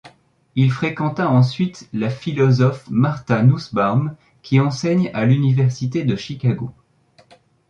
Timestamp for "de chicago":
6.03-6.73